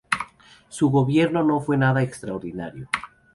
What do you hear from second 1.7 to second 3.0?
nada extraordinario.